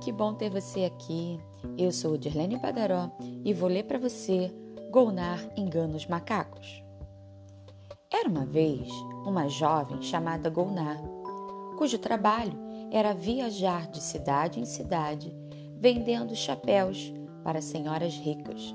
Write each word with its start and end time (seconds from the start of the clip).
que 0.00 0.10
bom 0.10 0.32
ter 0.32 0.50
você 0.50 0.84
aqui. 0.84 1.38
Eu 1.76 1.92
sou 1.92 2.16
Dirlene 2.16 2.58
Padaró 2.58 3.10
e 3.44 3.52
vou 3.52 3.68
ler 3.68 3.84
para 3.84 3.98
você 3.98 4.52
Golnar 4.90 5.38
engana 5.56 5.94
os 5.94 6.06
macacos. 6.06 6.82
Era 8.12 8.28
uma 8.28 8.46
vez 8.46 8.88
uma 9.26 9.46
jovem 9.48 10.02
chamada 10.02 10.48
Golnar, 10.48 10.98
cujo 11.76 11.98
trabalho 11.98 12.58
era 12.90 13.12
viajar 13.12 13.88
de 13.88 14.00
cidade 14.00 14.58
em 14.58 14.64
cidade 14.64 15.32
vendendo 15.78 16.34
chapéus 16.34 17.12
para 17.44 17.60
senhoras 17.60 18.14
ricas. 18.14 18.74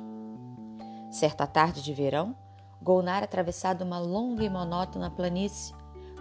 Certa 1.11 1.45
tarde 1.45 1.81
de 1.81 1.93
verão, 1.93 2.35
Golnar 2.81 3.23
atravessava 3.23 3.83
uma 3.83 3.99
longa 3.99 4.43
e 4.43 4.49
monótona 4.49 5.09
planície 5.09 5.73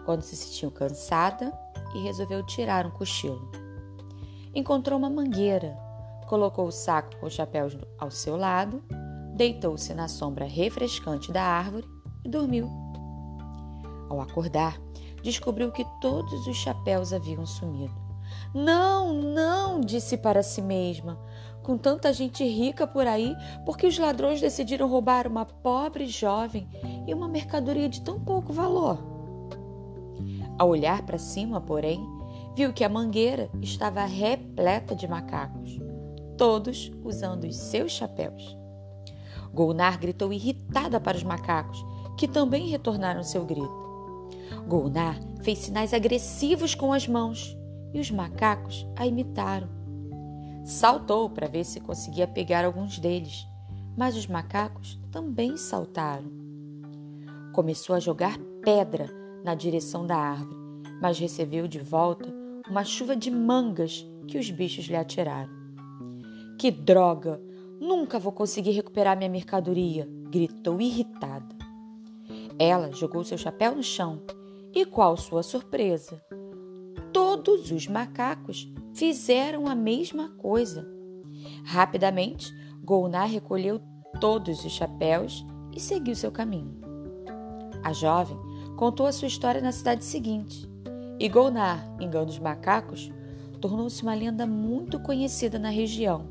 quando 0.04 0.22
se 0.22 0.34
sentiu 0.34 0.70
cansada 0.70 1.52
e 1.94 2.02
resolveu 2.02 2.44
tirar 2.44 2.86
um 2.86 2.90
cochilo. 2.90 3.63
Encontrou 4.54 4.98
uma 4.98 5.10
mangueira, 5.10 5.76
colocou 6.28 6.66
o 6.66 6.72
saco 6.72 7.16
com 7.18 7.26
os 7.26 7.32
chapéus 7.32 7.76
ao 7.98 8.10
seu 8.10 8.36
lado, 8.36 8.82
deitou-se 9.34 9.92
na 9.94 10.06
sombra 10.06 10.44
refrescante 10.44 11.32
da 11.32 11.42
árvore 11.42 11.88
e 12.24 12.28
dormiu. 12.28 12.70
Ao 14.08 14.20
acordar, 14.20 14.80
descobriu 15.22 15.72
que 15.72 15.84
todos 16.00 16.46
os 16.46 16.56
chapéus 16.56 17.12
haviam 17.12 17.44
sumido. 17.44 17.94
Não, 18.54 19.12
não, 19.12 19.80
disse 19.80 20.16
para 20.16 20.42
si 20.42 20.62
mesma. 20.62 21.18
Com 21.62 21.76
tanta 21.76 22.12
gente 22.12 22.44
rica 22.44 22.86
por 22.86 23.06
aí, 23.06 23.34
por 23.64 23.76
que 23.76 23.86
os 23.86 23.98
ladrões 23.98 24.40
decidiram 24.40 24.88
roubar 24.88 25.26
uma 25.26 25.44
pobre 25.44 26.06
jovem 26.06 26.68
e 27.06 27.14
uma 27.14 27.26
mercadoria 27.26 27.88
de 27.88 28.02
tão 28.02 28.20
pouco 28.20 28.52
valor? 28.52 28.98
Ao 30.58 30.68
olhar 30.68 31.02
para 31.02 31.18
cima, 31.18 31.60
porém, 31.60 32.06
viu 32.54 32.72
que 32.72 32.84
a 32.84 32.88
mangueira 32.88 33.50
estava 33.60 34.04
repleta 34.04 34.94
de 34.94 35.08
macacos, 35.08 35.78
todos 36.38 36.92
usando 37.02 37.44
os 37.44 37.56
seus 37.56 37.92
chapéus. 37.92 38.56
Golnar 39.52 39.98
gritou 39.98 40.32
irritada 40.32 41.00
para 41.00 41.16
os 41.16 41.22
macacos, 41.22 41.84
que 42.16 42.28
também 42.28 42.68
retornaram 42.68 43.22
seu 43.22 43.44
grito. 43.44 43.84
Golnar 44.66 45.18
fez 45.42 45.58
sinais 45.58 45.92
agressivos 45.92 46.74
com 46.74 46.92
as 46.92 47.06
mãos 47.06 47.56
e 47.92 48.00
os 48.00 48.10
macacos 48.10 48.86
a 48.96 49.06
imitaram. 49.06 49.68
Saltou 50.64 51.28
para 51.28 51.48
ver 51.48 51.64
se 51.64 51.80
conseguia 51.80 52.26
pegar 52.26 52.64
alguns 52.64 52.98
deles, 52.98 53.46
mas 53.96 54.16
os 54.16 54.26
macacos 54.26 54.98
também 55.12 55.56
saltaram. 55.56 56.30
Começou 57.52 57.94
a 57.94 58.00
jogar 58.00 58.38
pedra 58.62 59.08
na 59.44 59.54
direção 59.54 60.06
da 60.06 60.16
árvore, 60.16 60.56
mas 61.00 61.18
recebeu 61.18 61.68
de 61.68 61.78
volta 61.78 62.43
uma 62.68 62.84
chuva 62.84 63.14
de 63.14 63.30
mangas 63.30 64.06
que 64.26 64.38
os 64.38 64.50
bichos 64.50 64.86
lhe 64.86 64.96
atiraram. 64.96 65.52
Que 66.58 66.70
droga! 66.70 67.40
Nunca 67.80 68.18
vou 68.18 68.32
conseguir 68.32 68.70
recuperar 68.70 69.16
minha 69.16 69.28
mercadoria! 69.28 70.08
gritou 70.30 70.80
irritada. 70.80 71.54
Ela 72.58 72.90
jogou 72.92 73.22
seu 73.22 73.38
chapéu 73.38 73.76
no 73.76 73.82
chão 73.82 74.22
e, 74.74 74.84
qual 74.84 75.16
sua 75.16 75.42
surpresa, 75.42 76.20
todos 77.12 77.70
os 77.70 77.86
macacos 77.86 78.68
fizeram 78.94 79.68
a 79.68 79.74
mesma 79.74 80.30
coisa. 80.30 80.88
Rapidamente, 81.64 82.52
Golnar 82.82 83.28
recolheu 83.28 83.80
todos 84.20 84.64
os 84.64 84.72
chapéus 84.72 85.44
e 85.74 85.80
seguiu 85.80 86.14
seu 86.16 86.32
caminho. 86.32 86.80
A 87.82 87.92
jovem 87.92 88.36
contou 88.76 89.06
a 89.06 89.12
sua 89.12 89.28
história 89.28 89.60
na 89.60 89.72
cidade 89.72 90.04
seguinte. 90.04 90.68
E 91.18 91.28
Golnar, 91.28 91.86
engano 92.00 92.28
os 92.28 92.38
macacos, 92.38 93.10
tornou-se 93.60 94.02
uma 94.02 94.14
lenda 94.14 94.46
muito 94.46 94.98
conhecida 94.98 95.58
na 95.58 95.70
região. 95.70 96.26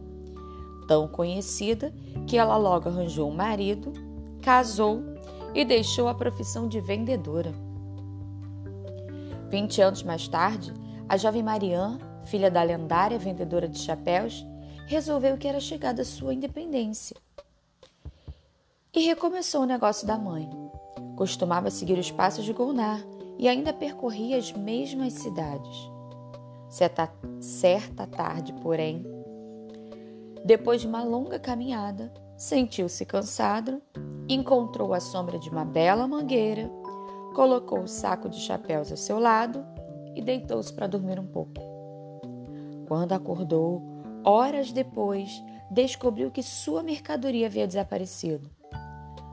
Tão 0.88 1.08
conhecida 1.08 1.94
que 2.28 2.38
ela 2.38 2.58
logo 2.58 2.90
arranjou 2.90 3.30
um 3.30 3.36
marido, 3.36 3.94
casou 4.42 5.02
e 5.56 5.64
deixou 5.64 6.08
a 6.08 6.14
profissão 6.14 6.68
de 6.68 6.82
vendedora. 6.82 7.54
Vinte 9.50 9.82
anos 9.82 10.04
mais 10.04 10.28
tarde, 10.28 10.74
a 11.08 11.16
jovem 11.16 11.44
Marianne, 11.44 12.00
filha 12.26 12.52
da 12.52 12.62
lendária 12.64 13.18
vendedora 13.18 13.68
de 13.68 13.80
chapéus, 13.80 14.46
resolveu 14.88 15.38
que 15.38 15.48
era 15.48 15.60
chegada 15.60 16.02
a 16.02 16.06
sua 16.06 16.34
independência. 16.34 17.16
E 18.94 19.06
recomeçou 19.06 19.62
o 19.62 19.66
negócio 19.66 20.06
da 20.06 20.18
mãe. 20.18 20.50
Costumava 21.16 21.72
seguir 21.72 21.98
os 21.98 22.12
passos 22.12 22.44
de 22.44 22.54
Golnar 22.54 23.02
e 23.44 23.48
ainda 23.50 23.74
percorria 23.74 24.38
as 24.38 24.54
mesmas 24.54 25.12
cidades. 25.16 25.92
Certa, 26.70 27.12
certa 27.42 28.08
tarde, 28.08 28.54
porém, 28.54 29.06
depois 30.46 30.80
de 30.80 30.88
uma 30.88 31.04
longa 31.04 31.38
caminhada, 31.38 32.10
sentiu-se 32.38 33.06
cansado, 33.06 33.82
encontrou 34.30 34.94
a 34.94 35.02
sombra 35.02 35.38
de 35.38 35.50
uma 35.50 35.66
bela 35.66 36.08
mangueira, 36.08 36.72
colocou 37.36 37.82
o 37.82 37.88
saco 37.88 38.30
de 38.30 38.40
chapéus 38.40 38.90
ao 38.92 38.96
seu 38.96 39.20
lado 39.20 39.62
e 40.16 40.22
deitou-se 40.22 40.72
para 40.72 40.88
dormir 40.88 41.20
um 41.20 41.28
pouco. 41.28 41.52
Quando 42.88 43.12
acordou, 43.12 43.82
horas 44.24 44.72
depois, 44.72 45.30
descobriu 45.70 46.32
que 46.32 46.42
sua 46.42 46.82
mercadoria 46.82 47.48
havia 47.48 47.68
desaparecido. 47.68 48.50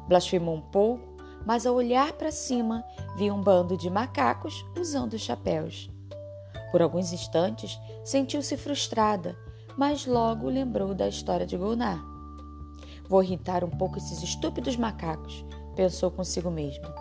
Blasfemou 0.09 0.56
um 0.56 0.60
pouco 0.60 1.09
mas 1.46 1.66
ao 1.66 1.74
olhar 1.74 2.12
para 2.12 2.30
cima, 2.30 2.84
viu 3.16 3.34
um 3.34 3.40
bando 3.40 3.76
de 3.76 3.88
macacos 3.88 4.64
usando 4.78 5.18
chapéus. 5.18 5.90
Por 6.70 6.82
alguns 6.82 7.12
instantes, 7.12 7.78
sentiu-se 8.04 8.56
frustrada, 8.56 9.36
mas 9.76 10.06
logo 10.06 10.48
lembrou 10.48 10.94
da 10.94 11.08
história 11.08 11.46
de 11.46 11.56
Golnar. 11.56 12.00
Vou 13.08 13.22
irritar 13.22 13.64
um 13.64 13.70
pouco 13.70 13.98
esses 13.98 14.22
estúpidos 14.22 14.76
macacos, 14.76 15.44
pensou 15.74 16.10
consigo 16.10 16.50
mesma. 16.50 16.94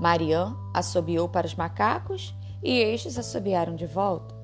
Marianne 0.00 0.56
assobiou 0.74 1.28
para 1.28 1.46
os 1.46 1.54
macacos 1.54 2.34
e 2.62 2.78
estes 2.78 3.18
assobiaram 3.18 3.76
de 3.76 3.86
volta. 3.86 4.34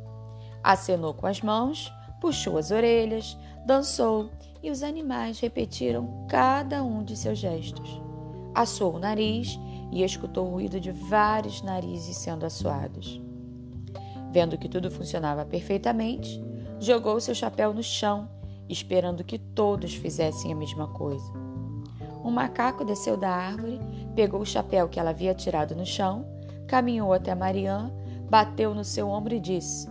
Acenou 0.62 1.14
com 1.14 1.26
as 1.26 1.40
mãos, 1.40 1.92
puxou 2.20 2.58
as 2.58 2.70
orelhas, 2.70 3.36
dançou 3.66 4.30
e 4.62 4.70
os 4.70 4.82
animais 4.82 5.40
repetiram 5.40 6.26
cada 6.28 6.82
um 6.82 7.02
de 7.02 7.16
seus 7.16 7.38
gestos 7.38 8.03
assou 8.54 8.94
o 8.94 8.98
nariz 8.98 9.59
e 9.91 10.03
escutou 10.03 10.47
o 10.47 10.50
ruído 10.50 10.81
de 10.81 10.91
vários 10.91 11.62
narizes 11.62 12.16
sendo 12.16 12.44
assoados. 12.44 13.20
Vendo 14.31 14.59
que 14.59 14.69
tudo 14.69 14.91
funcionava 14.91 15.44
perfeitamente, 15.44 16.42
jogou 16.81 17.20
seu 17.20 17.34
chapéu 17.34 17.72
no 17.72 17.82
chão, 17.82 18.28
esperando 18.69 19.25
que 19.25 19.38
todos 19.38 19.94
fizessem 19.94 20.53
a 20.53 20.56
mesma 20.56 20.88
coisa. 20.88 21.32
Um 22.25 22.31
macaco 22.31 22.84
desceu 22.84 23.16
da 23.16 23.31
árvore, 23.31 23.78
pegou 24.16 24.41
o 24.41 24.47
chapéu 24.47 24.88
que 24.88 24.98
ela 24.98 25.10
havia 25.10 25.34
tirado 25.34 25.76
no 25.76 25.84
chão, 25.84 26.26
caminhou 26.66 27.12
até 27.12 27.34
Marianne, 27.34 27.93
bateu 28.28 28.75
no 28.75 28.82
seu 28.82 29.09
ombro 29.09 29.34
e 29.34 29.41
disse: 29.41 29.88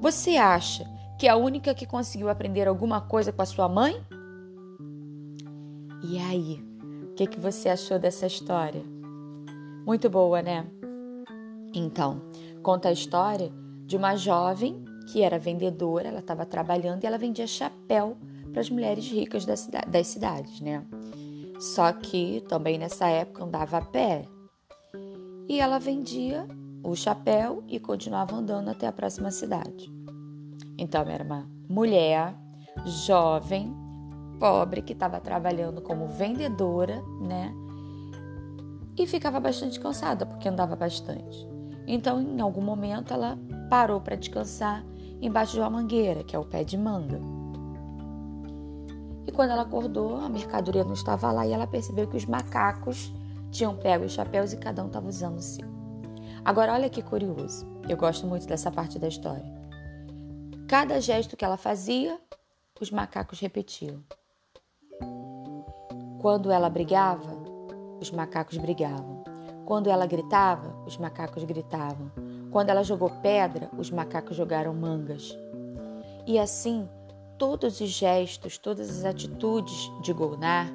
Você 0.00 0.36
acha 0.36 0.84
que 1.18 1.26
é 1.26 1.30
a 1.30 1.36
única 1.36 1.74
que 1.74 1.86
conseguiu 1.86 2.28
aprender 2.28 2.68
alguma 2.68 3.00
coisa 3.00 3.32
com 3.32 3.42
a 3.42 3.46
sua 3.46 3.68
mãe? 3.68 4.00
E 6.02 6.18
aí? 6.18 6.69
Que, 7.20 7.26
que 7.26 7.40
você 7.40 7.68
achou 7.68 7.98
dessa 7.98 8.26
história? 8.26 8.82
Muito 9.84 10.08
boa, 10.08 10.40
né? 10.40 10.66
Então, 11.74 12.22
conta 12.62 12.88
a 12.88 12.92
história 12.92 13.52
de 13.84 13.94
uma 13.94 14.16
jovem 14.16 14.82
que 15.12 15.20
era 15.20 15.38
vendedora, 15.38 16.08
ela 16.08 16.20
estava 16.20 16.46
trabalhando 16.46 17.04
e 17.04 17.06
ela 17.06 17.18
vendia 17.18 17.46
chapéu 17.46 18.16
para 18.50 18.62
as 18.62 18.70
mulheres 18.70 19.06
ricas 19.06 19.44
das, 19.44 19.68
das 19.86 20.06
cidades, 20.06 20.62
né? 20.62 20.82
Só 21.58 21.92
que 21.92 22.42
também 22.48 22.78
nessa 22.78 23.06
época 23.08 23.44
andava 23.44 23.76
a 23.76 23.84
pé. 23.84 24.24
E 25.46 25.60
ela 25.60 25.78
vendia 25.78 26.46
o 26.82 26.96
chapéu 26.96 27.62
e 27.68 27.78
continuava 27.78 28.34
andando 28.34 28.70
até 28.70 28.86
a 28.86 28.92
próxima 28.92 29.30
cidade. 29.30 29.92
Então, 30.78 31.02
era 31.02 31.22
uma 31.22 31.46
mulher 31.68 32.34
jovem 33.04 33.74
pobre 34.40 34.80
que 34.82 34.94
estava 34.94 35.20
trabalhando 35.20 35.82
como 35.82 36.08
vendedora, 36.08 37.00
né? 37.20 37.54
E 38.98 39.06
ficava 39.06 39.38
bastante 39.38 39.78
cansada 39.78 40.26
porque 40.26 40.48
andava 40.48 40.74
bastante. 40.74 41.46
Então, 41.86 42.20
em 42.20 42.40
algum 42.40 42.62
momento, 42.62 43.12
ela 43.12 43.38
parou 43.68 44.00
para 44.00 44.16
descansar 44.16 44.84
embaixo 45.20 45.52
de 45.52 45.60
uma 45.60 45.70
mangueira, 45.70 46.24
que 46.24 46.34
é 46.34 46.38
o 46.38 46.44
pé 46.44 46.64
de 46.64 46.76
manga. 46.76 47.20
E 49.26 49.32
quando 49.32 49.50
ela 49.50 49.62
acordou, 49.62 50.16
a 50.16 50.28
mercadoria 50.28 50.82
não 50.82 50.94
estava 50.94 51.30
lá 51.30 51.46
e 51.46 51.52
ela 51.52 51.66
percebeu 51.66 52.08
que 52.08 52.16
os 52.16 52.24
macacos 52.24 53.12
tinham 53.50 53.76
pego 53.76 54.04
os 54.04 54.12
chapéus 54.12 54.52
e 54.52 54.56
cada 54.56 54.82
um 54.82 54.86
estava 54.86 55.08
usando 55.08 55.38
o 55.38 55.42
seu. 55.42 55.68
Agora, 56.44 56.72
olha 56.72 56.88
que 56.88 57.02
curioso. 57.02 57.66
Eu 57.88 57.96
gosto 57.96 58.26
muito 58.26 58.46
dessa 58.46 58.70
parte 58.70 58.98
da 58.98 59.08
história. 59.08 59.44
Cada 60.66 61.00
gesto 61.00 61.36
que 61.36 61.44
ela 61.44 61.56
fazia, 61.56 62.18
os 62.80 62.90
macacos 62.90 63.40
repetiam. 63.40 64.02
Quando 66.20 66.50
ela 66.50 66.68
brigava, 66.68 67.36
os 68.00 68.10
macacos 68.10 68.56
brigavam. 68.58 69.22
Quando 69.64 69.88
ela 69.88 70.06
gritava, 70.06 70.74
os 70.86 70.96
macacos 70.96 71.44
gritavam. 71.44 72.10
Quando 72.50 72.70
ela 72.70 72.82
jogou 72.82 73.10
pedra, 73.22 73.70
os 73.78 73.90
macacos 73.90 74.36
jogaram 74.36 74.74
mangas. 74.74 75.36
E 76.26 76.38
assim, 76.38 76.88
todos 77.38 77.80
os 77.80 77.88
gestos, 77.88 78.58
todas 78.58 78.90
as 78.90 79.04
atitudes 79.04 79.90
de 80.02 80.12
Golnar 80.12 80.68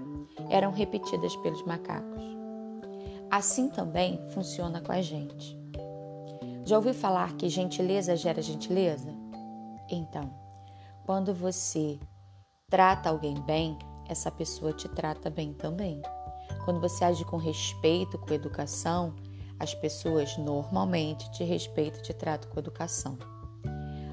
eram 0.50 0.72
repetidas 0.72 1.36
pelos 1.38 1.64
macacos. 1.64 2.24
Assim 3.30 3.70
também 3.70 4.20
funciona 4.30 4.82
com 4.82 4.92
a 4.92 5.02
gente. 5.02 5.58
Já 6.64 6.78
ouviu 6.78 6.94
falar 6.94 7.34
que 7.34 7.50
gentileza 7.50 8.16
gera 8.16 8.42
gentileza? 8.42 9.14
Então, 9.90 10.34
quando 11.06 11.34
você 11.34 12.00
trata 12.70 13.10
alguém 13.10 13.36
bem, 13.42 13.78
essa 14.08 14.32
pessoa 14.32 14.74
te 14.74 14.88
trata 14.90 15.30
bem 15.30 15.54
também. 15.54 16.02
Quando 16.64 16.80
você 16.80 17.04
age 17.04 17.24
com 17.26 17.38
respeito, 17.38 18.18
com 18.18 18.34
educação, 18.34 19.14
as 19.60 19.74
pessoas 19.74 20.38
normalmente 20.38 21.30
te 21.32 21.44
respeitam 21.44 22.00
e 22.00 22.04
te 22.04 22.14
tratam 22.14 22.50
com 22.50 22.60
educação. 22.60 23.18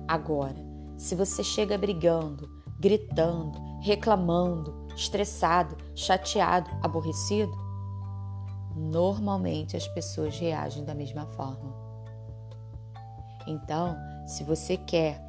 Agora, 0.06 0.56
se 0.96 1.14
você 1.14 1.42
chega 1.42 1.76
brigando, 1.78 2.48
gritando, 2.78 3.58
reclamando, 3.80 4.86
estressado, 4.94 5.76
chateado, 5.94 6.70
aborrecido, 6.82 7.52
normalmente 8.76 9.76
as 9.76 9.86
pessoas 9.88 10.38
reagem 10.38 10.84
da 10.84 10.94
mesma 10.94 11.26
forma. 11.26 11.74
Então, 13.46 13.96
se 14.26 14.44
você 14.44 14.76
quer 14.76 15.20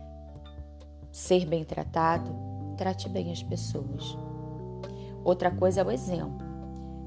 ser 1.12 1.46
bem 1.46 1.64
tratado, 1.64 2.32
trate 2.78 3.10
bem 3.10 3.32
as 3.32 3.42
pessoas. 3.42 4.18
Outra 5.24 5.52
coisa 5.52 5.82
é 5.82 5.84
o 5.84 5.92
exemplo. 5.92 6.46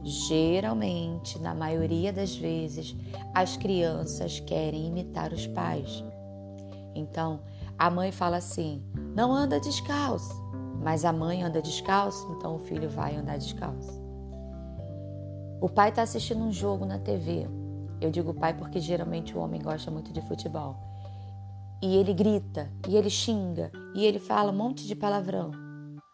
Geralmente, 0.02 1.38
na 1.40 1.54
maioria 1.54 2.12
das 2.12 2.36
vezes, 2.36 2.96
as 3.34 3.56
crianças 3.56 4.40
querem 4.40 4.86
imitar 4.86 5.32
os 5.32 5.46
pais. 5.48 6.04
Então, 6.94 7.40
a 7.78 7.90
mãe 7.90 8.12
fala 8.12 8.36
assim: 8.36 8.82
não 9.14 9.34
anda 9.34 9.60
descalço. 9.60 10.34
Mas 10.82 11.04
a 11.04 11.12
mãe 11.12 11.42
anda 11.42 11.60
descalço, 11.60 12.32
então 12.38 12.54
o 12.54 12.60
filho 12.60 12.88
vai 12.88 13.16
andar 13.16 13.38
descalço. 13.38 14.00
O 15.60 15.68
pai 15.68 15.88
está 15.88 16.02
assistindo 16.02 16.44
um 16.44 16.52
jogo 16.52 16.84
na 16.84 16.98
TV. 16.98 17.48
Eu 18.00 18.10
digo 18.10 18.32
pai 18.32 18.54
porque 18.54 18.78
geralmente 18.78 19.36
o 19.36 19.40
homem 19.40 19.60
gosta 19.60 19.90
muito 19.90 20.12
de 20.12 20.20
futebol. 20.20 20.76
E 21.82 21.96
ele 21.96 22.14
grita, 22.14 22.70
e 22.88 22.96
ele 22.96 23.10
xinga, 23.10 23.72
e 23.94 24.04
ele 24.04 24.18
fala 24.18 24.52
um 24.52 24.56
monte 24.56 24.86
de 24.86 24.94
palavrão. 24.94 25.65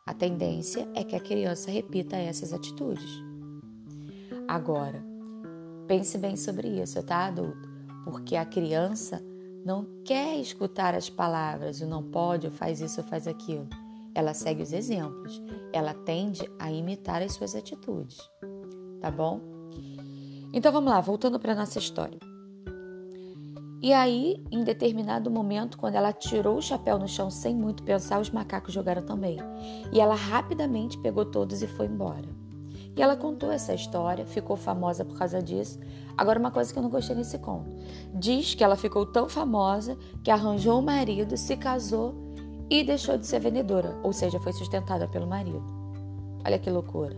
A 0.07 0.15
tendência 0.15 0.89
é 0.95 1.05
que 1.05 1.17
a 1.17 1.21
criança 1.21 1.71
repita 1.71 2.17
essas 2.17 2.53
atitudes. 2.53 3.11
Agora, 4.49 5.03
pense 5.87 6.19
bem 6.19 6.37
sobre 6.37 6.69
isso, 6.69 7.03
tá, 7.03 7.27
adulto? 7.27 7.71
Porque 8.05 8.37
a 8.37 8.45
criança 8.45 9.23
não 9.65 9.87
quer 10.05 10.37
escutar 10.39 10.95
as 10.95 11.09
palavras, 11.09 11.81
o 11.81 11.87
não 11.87 12.03
pode, 12.03 12.47
ou 12.47 12.53
faz 12.53 12.81
isso, 12.81 13.01
ou 13.01 13.07
faz 13.07 13.29
aquilo. 13.29 13.69
Ela 14.15 14.35
segue 14.35 14.63
os 14.63 14.73
exemplos, 14.73 15.41
ela 15.73 15.95
tende 15.95 16.43
a 16.59 16.71
imitar 16.71 17.23
as 17.23 17.33
suas 17.33 17.55
atitudes 17.55 18.19
tá 19.03 19.11
bom? 19.11 19.41
Então 20.55 20.73
vamos 20.73 20.91
lá, 20.91 21.01
voltando 21.01 21.39
para 21.41 21.55
nossa 21.55 21.79
história. 21.79 22.19
E 23.83 23.93
aí, 23.93 24.41
em 24.53 24.63
determinado 24.63 25.29
momento, 25.29 25.77
quando 25.77 25.97
ela 25.97 26.13
tirou 26.13 26.57
o 26.57 26.63
chapéu 26.63 27.01
no 27.01 27.09
chão 27.09 27.29
sem 27.29 27.53
muito 27.53 27.83
pensar, 27.83 28.21
os 28.21 28.31
macacos 28.31 28.73
jogaram 28.73 29.03
também. 29.03 29.39
E 29.93 30.01
ela 30.01 30.15
rapidamente 30.15 30.97
pegou 30.99 31.25
todos 31.25 31.63
e 31.63 31.67
foi 31.67 31.87
embora. 31.87 32.29
E 32.95 33.03
ela 33.03 33.17
contou 33.17 33.51
essa 33.51 33.75
história, 33.75 34.25
ficou 34.25 34.55
famosa 34.55 35.05
por 35.05 35.19
causa 35.19 35.43
disso. 35.43 35.81
Agora, 36.17 36.39
uma 36.39 36.53
coisa 36.53 36.73
que 36.73 36.79
eu 36.79 36.83
não 36.83 36.91
gostei 36.91 37.17
nesse 37.17 37.39
conto: 37.39 37.75
diz 38.15 38.55
que 38.55 38.63
ela 38.63 38.77
ficou 38.77 39.05
tão 39.05 39.29
famosa 39.29 39.99
que 40.23 40.31
arranjou 40.31 40.79
um 40.79 40.83
marido, 40.83 41.37
se 41.37 41.57
casou 41.57 42.15
e 42.71 42.85
deixou 42.85 43.19
de 43.19 43.27
ser 43.27 43.41
vendedora, 43.41 43.99
ou 44.05 44.13
seja, 44.13 44.39
foi 44.39 44.53
sustentada 44.53 45.09
pelo 45.09 45.27
marido. 45.27 45.65
Olha 46.47 46.59
que 46.59 46.71
loucura. 46.71 47.17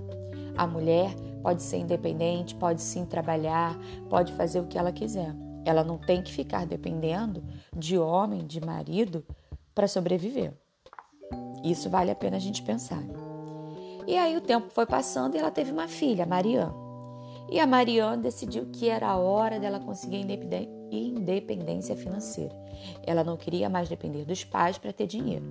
A 0.56 0.66
mulher 0.66 1.14
pode 1.42 1.62
ser 1.62 1.76
independente, 1.76 2.54
pode 2.54 2.80
sim 2.80 3.04
trabalhar, 3.04 3.78
pode 4.08 4.32
fazer 4.32 4.60
o 4.60 4.66
que 4.66 4.78
ela 4.78 4.92
quiser. 4.92 5.43
Ela 5.64 5.82
não 5.82 5.98
tem 5.98 6.22
que 6.22 6.32
ficar 6.32 6.66
dependendo 6.66 7.42
de 7.74 7.98
homem, 7.98 8.46
de 8.46 8.60
marido, 8.60 9.24
para 9.74 9.88
sobreviver. 9.88 10.52
Isso 11.64 11.88
vale 11.88 12.10
a 12.10 12.14
pena 12.14 12.36
a 12.36 12.40
gente 12.40 12.62
pensar. 12.62 13.02
E 14.06 14.16
aí 14.16 14.36
o 14.36 14.40
tempo 14.40 14.68
foi 14.70 14.84
passando 14.84 15.34
e 15.34 15.38
ela 15.38 15.50
teve 15.50 15.72
uma 15.72 15.88
filha, 15.88 16.26
Marianne. 16.26 16.74
E 17.50 17.58
a 17.58 17.66
Marianne 17.66 18.22
decidiu 18.22 18.66
que 18.66 18.88
era 18.88 19.08
a 19.08 19.16
hora 19.16 19.58
dela 19.58 19.78
conseguir 19.78 20.26
independência 20.90 21.96
financeira. 21.96 22.54
Ela 23.06 23.24
não 23.24 23.36
queria 23.36 23.68
mais 23.68 23.88
depender 23.88 24.24
dos 24.24 24.44
pais 24.44 24.78
para 24.78 24.92
ter 24.92 25.06
dinheiro. 25.06 25.44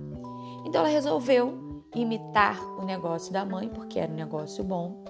Então 0.64 0.80
ela 0.80 0.88
resolveu 0.88 1.84
imitar 1.94 2.60
o 2.78 2.84
negócio 2.84 3.32
da 3.32 3.44
mãe, 3.44 3.68
porque 3.68 3.98
era 3.98 4.10
um 4.10 4.16
negócio 4.16 4.64
bom, 4.64 5.04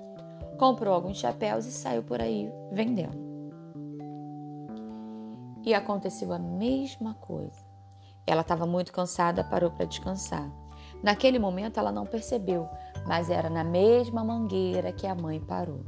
comprou 0.58 0.94
alguns 0.94 1.18
chapéus 1.18 1.66
e 1.66 1.72
saiu 1.72 2.02
por 2.02 2.20
aí 2.20 2.50
vendendo. 2.72 3.33
E 5.64 5.72
aconteceu 5.72 6.32
a 6.32 6.38
mesma 6.38 7.14
coisa. 7.14 7.64
Ela 8.26 8.42
estava 8.42 8.66
muito 8.66 8.92
cansada, 8.92 9.44
parou 9.44 9.70
para 9.70 9.86
descansar. 9.86 10.50
Naquele 11.02 11.38
momento 11.38 11.78
ela 11.78 11.92
não 11.92 12.06
percebeu, 12.06 12.68
mas 13.06 13.30
era 13.30 13.50
na 13.50 13.64
mesma 13.64 14.24
mangueira 14.24 14.92
que 14.92 15.06
a 15.06 15.14
mãe 15.14 15.40
parou. 15.40 15.84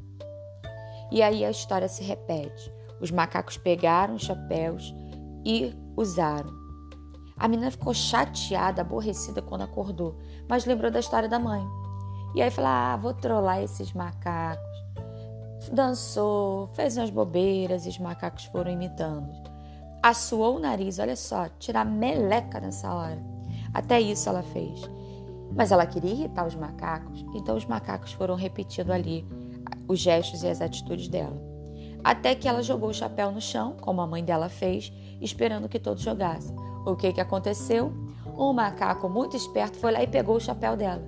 E 1.11 1.23
aí 1.23 1.45
a 1.45 1.51
história 1.51 1.89
se 1.89 2.03
repete. 2.03 2.73
Os 3.01 3.11
macacos 3.11 3.57
pegaram 3.57 4.15
os 4.15 4.23
chapéus 4.23 4.95
e 5.45 5.75
usaram. 5.97 6.51
A 7.37 7.47
menina 7.47 7.71
ficou 7.71 7.93
chateada, 7.93 8.81
aborrecida 8.81 9.43
quando 9.43 9.63
acordou, 9.63 10.17
mas 10.49 10.65
lembrou 10.65 10.91
da 10.91 11.01
história 11.01 11.29
da 11.29 11.39
mãe. 11.39 11.63
E 12.35 12.43
aí 12.43 12.51
falou: 12.51 12.71
ah, 12.71 12.97
vou 12.97 13.15
trollar 13.15 13.63
esses 13.63 13.93
macacos. 13.93 14.65
Dançou, 15.71 16.69
fez 16.69 16.97
umas 16.97 17.11
bobeiras 17.11 17.87
e 17.87 17.91
os 17.91 17.99
macacos 17.99 18.45
foram 18.47 18.71
imitando. 18.71 19.31
Assoou 20.07 20.55
o 20.55 20.61
nariz, 20.61 21.01
olha 21.01 21.17
só, 21.17 21.49
tirar 21.59 21.85
meleca 21.85 22.61
nessa 22.61 22.95
hora. 22.95 23.21
Até 23.75 24.01
isso 24.01 24.29
ela 24.29 24.41
fez. 24.41 24.81
Mas 25.53 25.73
ela 25.73 25.85
queria 25.85 26.13
irritar 26.13 26.47
os 26.47 26.55
macacos, 26.55 27.27
então 27.35 27.57
os 27.57 27.67
macacos 27.67 28.13
foram 28.13 28.37
repetindo 28.37 28.93
ali 28.93 29.27
os 29.89 29.99
gestos 29.99 30.45
e 30.45 30.49
as 30.49 30.61
atitudes 30.61 31.09
dela. 31.09 31.37
Até 32.05 32.37
que 32.37 32.47
ela 32.47 32.63
jogou 32.63 32.91
o 32.91 32.95
chapéu 32.95 33.33
no 33.33 33.41
chão, 33.41 33.75
como 33.81 34.01
a 34.01 34.07
mãe 34.07 34.23
dela 34.23 34.49
fez, 34.49 34.93
esperando 35.21 35.69
que 35.69 35.81
todos 35.81 36.05
jogassem. 36.05 36.55
O 36.87 36.95
que, 36.95 37.13
que 37.13 37.21
aconteceu? 37.21 37.93
Um 38.39 38.53
macaco 38.53 39.09
muito 39.09 39.37
esperto 39.37 39.77
foi 39.77 39.91
lá 39.91 40.05
e 40.05 40.07
pegou 40.07 40.37
o 40.37 40.41
chapéu 40.41 40.77
dela. 40.77 41.03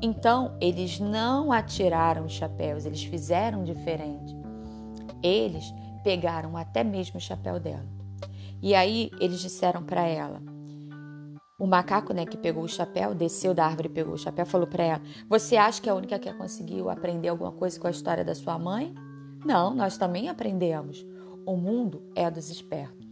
Então, 0.00 0.56
eles 0.60 1.00
não 1.00 1.50
atiraram 1.50 2.24
os 2.24 2.34
chapéus, 2.34 2.86
eles 2.86 3.02
fizeram 3.02 3.64
diferente. 3.64 4.32
Eles 5.24 5.74
pegaram 6.04 6.56
até 6.56 6.84
mesmo 6.84 7.18
o 7.18 7.20
chapéu 7.20 7.58
dela. 7.58 7.97
E 8.62 8.74
aí 8.74 9.10
eles 9.20 9.40
disseram 9.40 9.82
para 9.82 10.06
ela: 10.06 10.42
o 11.58 11.66
macaco, 11.66 12.12
né, 12.12 12.24
que 12.24 12.36
pegou 12.36 12.62
o 12.62 12.68
chapéu, 12.68 13.14
desceu 13.14 13.52
da 13.52 13.66
árvore 13.66 13.88
pegou 13.88 14.14
o 14.14 14.18
chapéu, 14.18 14.46
falou 14.46 14.66
para 14.66 14.84
ela: 14.84 15.02
Você 15.28 15.56
acha 15.56 15.82
que 15.82 15.88
é 15.88 15.92
a 15.92 15.94
única 15.94 16.18
que 16.18 16.32
conseguiu 16.32 16.88
aprender 16.88 17.28
alguma 17.28 17.50
coisa 17.50 17.78
com 17.80 17.88
a 17.88 17.90
história 17.90 18.24
da 18.24 18.34
sua 18.34 18.58
mãe? 18.58 18.94
Não, 19.44 19.74
nós 19.74 19.98
também 19.98 20.28
aprendemos. 20.28 21.04
O 21.44 21.56
mundo 21.56 22.02
é 22.14 22.30
dos 22.30 22.50
espertos. 22.50 23.06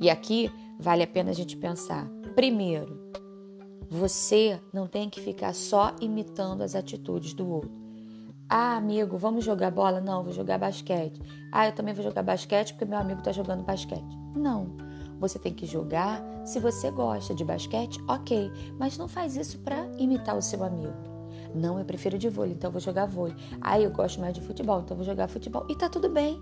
E 0.00 0.08
aqui 0.08 0.50
vale 0.78 1.02
a 1.02 1.06
pena 1.06 1.30
a 1.30 1.34
gente 1.34 1.56
pensar. 1.56 2.08
Primeiro, 2.34 2.98
você 3.90 4.58
não 4.72 4.86
tem 4.86 5.10
que 5.10 5.20
ficar 5.20 5.54
só 5.54 5.94
imitando 6.00 6.62
as 6.62 6.74
atitudes 6.74 7.34
do 7.34 7.46
outro. 7.46 7.79
Ah, 8.52 8.76
amigo, 8.76 9.16
vamos 9.16 9.44
jogar 9.44 9.70
bola? 9.70 10.00
Não, 10.00 10.24
vou 10.24 10.32
jogar 10.32 10.58
basquete. 10.58 11.22
Ah, 11.52 11.68
eu 11.68 11.72
também 11.72 11.94
vou 11.94 12.02
jogar 12.02 12.24
basquete 12.24 12.72
porque 12.72 12.84
meu 12.84 12.98
amigo 12.98 13.20
está 13.20 13.30
jogando 13.30 13.62
basquete. 13.62 14.18
Não. 14.34 14.76
Você 15.20 15.38
tem 15.38 15.54
que 15.54 15.66
jogar 15.66 16.20
se 16.44 16.58
você 16.58 16.90
gosta 16.90 17.32
de 17.32 17.44
basquete, 17.44 18.02
ok. 18.08 18.50
Mas 18.76 18.98
não 18.98 19.06
faz 19.06 19.36
isso 19.36 19.60
para 19.60 19.86
imitar 19.98 20.36
o 20.36 20.42
seu 20.42 20.64
amigo. 20.64 20.92
Não, 21.54 21.78
eu 21.78 21.84
prefiro 21.84 22.18
de 22.18 22.28
vôlei, 22.28 22.54
então 22.54 22.72
vou 22.72 22.80
jogar 22.80 23.06
vôlei. 23.06 23.36
Ah, 23.60 23.78
eu 23.78 23.92
gosto 23.92 24.20
mais 24.20 24.34
de 24.34 24.40
futebol, 24.40 24.80
então 24.80 24.96
vou 24.96 25.06
jogar 25.06 25.28
futebol. 25.28 25.64
E 25.68 25.76
tá 25.76 25.88
tudo 25.88 26.08
bem 26.08 26.40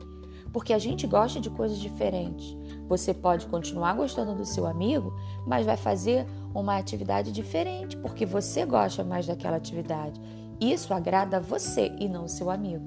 porque 0.51 0.73
a 0.73 0.79
gente 0.79 1.07
gosta 1.07 1.39
de 1.39 1.51
coisas 1.51 1.79
diferentes. 1.79 2.57
Você 2.89 3.13
pode 3.13 3.47
continuar 3.49 3.95
gostando 3.95 4.35
do 4.35 4.47
seu 4.47 4.67
amigo, 4.67 5.13
mas 5.47 5.67
vai 5.67 5.77
fazer 5.77 6.27
uma 6.55 6.79
atividade 6.79 7.31
diferente, 7.33 7.99
porque 7.99 8.25
você 8.25 8.65
gosta 8.65 9.05
mais 9.05 9.27
daquela 9.27 9.59
atividade. 9.59 10.19
Isso 10.61 10.93
agrada 10.93 11.41
você 11.41 11.93
e 11.99 12.09
não 12.09 12.25
o 12.25 12.29
seu 12.29 12.51
amigo. 12.51 12.87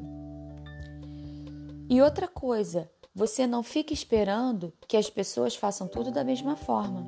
E 1.90 2.02
outra 2.02 2.28
coisa, 2.28 2.90
você 3.14 3.46
não 3.46 3.62
fica 3.64 3.94
esperando 3.94 4.74
que 4.88 4.96
as 4.96 5.10
pessoas 5.10 5.56
façam 5.56 5.88
tudo 5.88 6.12
da 6.12 6.24
mesma 6.24 6.56
forma. 6.56 7.06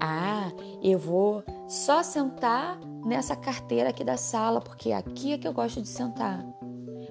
Ah, 0.00 0.50
eu 0.82 0.98
vou 0.98 1.42
só 1.68 2.02
sentar 2.02 2.78
nessa 3.04 3.36
carteira 3.36 3.90
aqui 3.90 4.04
da 4.04 4.16
sala, 4.16 4.60
porque 4.60 4.92
aqui 4.92 5.32
é 5.32 5.38
que 5.38 5.46
eu 5.46 5.52
gosto 5.52 5.80
de 5.80 5.88
sentar. 5.88 6.44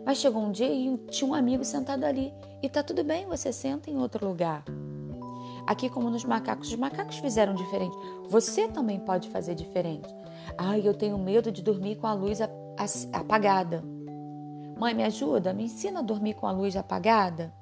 Mas 0.05 0.19
chegou 0.19 0.43
um 0.43 0.51
dia 0.51 0.71
e 0.71 0.97
tinha 1.09 1.29
um 1.29 1.33
amigo 1.33 1.63
sentado 1.63 2.03
ali. 2.03 2.33
E 2.61 2.69
tá 2.69 2.83
tudo 2.83 3.03
bem, 3.03 3.25
você 3.25 3.51
senta 3.51 3.89
em 3.89 3.97
outro 3.97 4.27
lugar. 4.27 4.63
Aqui, 5.65 5.89
como 5.89 6.09
nos 6.09 6.23
macacos, 6.23 6.69
os 6.69 6.75
macacos 6.75 7.17
fizeram 7.17 7.55
diferente. 7.55 7.95
Você 8.29 8.67
também 8.67 8.99
pode 8.99 9.29
fazer 9.29 9.55
diferente. 9.55 10.07
Ai, 10.57 10.81
eu 10.85 10.93
tenho 10.93 11.17
medo 11.17 11.51
de 11.51 11.61
dormir 11.61 11.95
com 11.95 12.07
a 12.07 12.13
luz 12.13 12.39
apagada. 13.11 13.83
Mãe, 14.77 14.93
me 14.93 15.03
ajuda, 15.03 15.53
me 15.53 15.63
ensina 15.63 15.99
a 15.99 16.03
dormir 16.03 16.33
com 16.33 16.47
a 16.47 16.51
luz 16.51 16.75
apagada. 16.75 17.53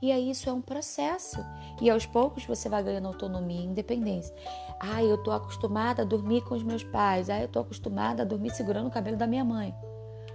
E 0.00 0.12
aí 0.12 0.30
isso 0.30 0.50
é 0.50 0.52
um 0.52 0.60
processo. 0.60 1.38
E 1.80 1.88
aos 1.88 2.04
poucos 2.04 2.44
você 2.44 2.68
vai 2.68 2.82
ganhando 2.82 3.08
autonomia 3.08 3.60
e 3.60 3.66
independência. 3.66 4.34
Ah, 4.78 5.02
eu 5.02 5.22
tô 5.22 5.30
acostumada 5.30 6.02
a 6.02 6.04
dormir 6.04 6.42
com 6.44 6.54
os 6.54 6.62
meus 6.62 6.84
pais. 6.84 7.30
Ah, 7.30 7.40
eu 7.40 7.48
tô 7.48 7.60
acostumada 7.60 8.22
a 8.22 8.26
dormir 8.26 8.50
segurando 8.50 8.88
o 8.88 8.90
cabelo 8.90 9.16
da 9.16 9.26
minha 9.26 9.44
mãe. 9.44 9.74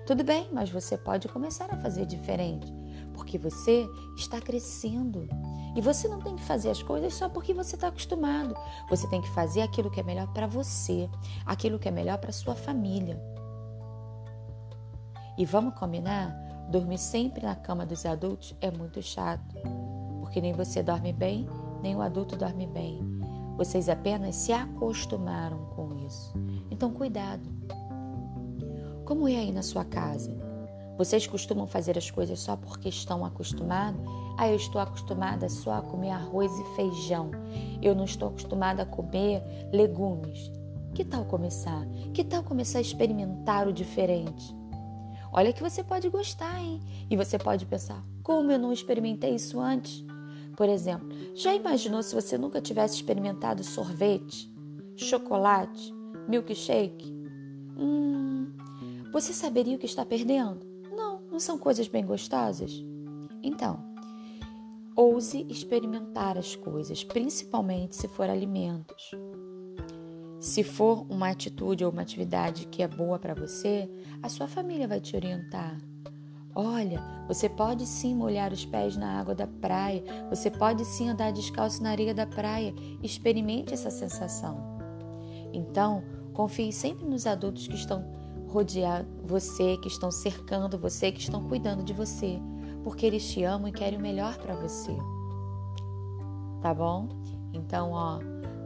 Tudo 0.08 0.24
bem, 0.24 0.50
mas 0.52 0.72
você 0.72 0.98
pode 0.98 1.28
começar 1.28 1.72
a 1.72 1.78
fazer 1.78 2.06
diferente, 2.08 2.74
porque 3.20 3.38
você 3.38 3.86
está 4.16 4.40
crescendo. 4.40 5.28
E 5.76 5.82
você 5.82 6.08
não 6.08 6.22
tem 6.22 6.38
que 6.38 6.44
fazer 6.44 6.70
as 6.70 6.82
coisas 6.82 7.14
só 7.14 7.28
porque 7.28 7.54
você 7.54 7.76
está 7.76 7.90
acostumado. 7.90 8.56
Você 8.90 9.08
tem 9.10 9.22
que 9.22 9.30
fazer 9.32 9.62
aquilo 9.62 9.92
que 9.92 10.00
é 10.00 10.04
melhor 10.04 10.28
para 10.28 10.48
você, 10.48 11.10
aquilo 11.46 11.78
que 11.78 11.90
é 11.90 11.92
melhor 11.92 12.18
para 12.18 12.32
sua 12.32 12.56
família. 12.56 13.22
E 15.38 15.46
vamos 15.46 15.76
combinar? 15.76 16.32
Dormir 16.72 16.98
sempre 16.98 17.46
na 17.46 17.56
cama 17.56 17.86
dos 17.86 18.06
adultos 18.06 18.56
é 18.62 18.72
muito 18.72 19.02
chato, 19.02 19.56
porque 20.22 20.40
nem 20.40 20.54
você 20.54 20.82
dorme 20.82 21.12
bem, 21.12 21.46
nem 21.82 21.98
o 21.98 22.02
adulto 22.02 22.38
dorme 22.38 22.68
bem. 22.68 23.02
Vocês 23.58 23.90
apenas 23.90 24.36
se 24.38 24.54
acostumaram 24.54 25.66
com 25.76 25.94
isso. 26.06 26.34
Então, 26.72 26.94
cuidado. 26.94 27.50
Como 29.04 29.28
é 29.28 29.36
aí 29.36 29.52
na 29.52 29.62
sua 29.62 29.84
casa? 29.84 30.49
Vocês 31.00 31.26
costumam 31.26 31.66
fazer 31.66 31.98
as 31.98 32.12
coisas 32.12 32.42
só 32.42 32.58
porque 32.58 32.90
estão 32.90 33.24
acostumados? 33.24 34.02
Ah, 34.38 34.50
eu 34.50 34.58
estou 34.58 34.82
acostumada 34.82 35.48
só 35.48 35.76
a 35.76 35.82
comer 35.82 36.10
arroz 36.10 36.52
e 36.60 36.76
feijão. 36.76 37.32
Eu 37.82 37.96
não 37.96 38.04
estou 38.04 38.28
acostumada 38.28 38.84
a 38.84 38.86
comer 38.86 39.42
legumes. 39.72 40.52
Que 40.94 41.06
tal 41.06 41.24
começar? 41.24 41.88
Que 42.14 42.22
tal 42.22 42.44
começar 42.44 42.80
a 42.80 42.82
experimentar 42.82 43.66
o 43.66 43.72
diferente? 43.72 44.54
Olha 45.32 45.54
que 45.54 45.64
você 45.64 45.82
pode 45.82 46.10
gostar, 46.10 46.62
hein? 46.62 46.82
E 47.10 47.16
você 47.16 47.38
pode 47.38 47.66
pensar: 47.66 48.04
como 48.22 48.52
eu 48.52 48.60
não 48.60 48.74
experimentei 48.74 49.36
isso 49.36 49.58
antes? 49.58 50.04
Por 50.58 50.68
exemplo, 50.68 51.08
já 51.34 51.56
imaginou 51.56 52.04
se 52.04 52.14
você 52.14 52.38
nunca 52.38 52.60
tivesse 52.60 52.96
experimentado 52.96 53.64
sorvete, 53.64 54.54
chocolate, 54.98 55.94
milkshake? 56.28 57.10
Hum, 57.78 58.52
você 59.14 59.32
saberia 59.32 59.78
o 59.78 59.80
que 59.80 59.86
está 59.86 60.06
perdendo? 60.06 60.69
Não, 61.40 61.46
são 61.46 61.58
coisas 61.58 61.88
bem 61.88 62.06
gostosas? 62.06 62.84
Então, 63.42 63.80
ouse 64.94 65.46
experimentar 65.48 66.38
as 66.38 66.54
coisas, 66.54 67.02
principalmente 67.02 67.96
se 67.96 68.10
for 68.10 68.30
alimentos. 68.30 69.12
Se 70.38 70.66
for 70.66 71.06
uma 71.10 71.30
atitude 71.30 71.86
ou 71.86 71.94
uma 71.94 72.02
atividade 72.02 72.66
que 72.66 72.84
é 72.84 72.90
boa 72.90 73.18
para 73.18 73.34
você, 73.34 73.90
a 74.22 74.28
sua 74.28 74.50
família 74.50 74.86
vai 74.86 75.00
te 75.00 75.16
orientar. 75.16 75.80
Olha, 76.54 77.02
você 77.26 77.48
pode 77.48 77.86
sim 77.86 78.14
molhar 78.14 78.52
os 78.52 78.66
pés 78.66 78.98
na 78.98 79.18
água 79.18 79.34
da 79.34 79.48
praia, 79.48 80.04
você 80.30 80.52
pode 80.52 80.84
sim 80.84 81.08
andar 81.08 81.32
descalço 81.32 81.82
na 81.82 81.92
areia 81.92 82.14
da 82.14 82.28
praia. 82.28 82.74
Experimente 83.02 83.74
essa 83.74 83.90
sensação. 83.90 84.58
Então, 85.54 86.04
confie 86.34 86.74
sempre 86.74 87.06
nos 87.06 87.26
adultos 87.26 87.66
que 87.66 87.76
estão 87.76 88.20
rodeando 88.50 89.10
você, 89.26 89.78
que 89.78 89.88
estão 89.88 90.12
cercando 90.12 90.78
você, 90.78 91.12
que 91.12 91.22
estão 91.22 91.48
cuidando 91.48 91.84
de 91.84 91.94
você, 91.94 92.40
porque 92.84 93.06
eles 93.06 93.28
te 93.32 93.44
amam 93.44 93.70
e 93.70 93.72
querem 93.72 93.98
o 93.98 94.02
melhor 94.02 94.38
para 94.38 94.56
você. 94.56 94.96
Tá 96.62 96.74
bom? 96.74 97.08
Então, 97.54 97.92
ó, 97.92 98.20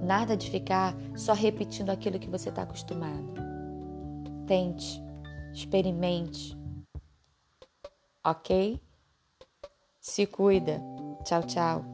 Nada 0.03 0.35
de 0.35 0.49
ficar 0.51 0.93
só 1.15 1.33
repetindo 1.33 1.89
aquilo 1.89 2.19
que 2.19 2.29
você 2.29 2.49
está 2.49 2.63
acostumado. 2.63 3.33
Tente, 4.45 5.01
experimente. 5.53 6.57
Ok? 8.23 8.81
Se 10.01 10.25
cuida. 10.25 10.81
Tchau, 11.23 11.43
tchau. 11.43 11.92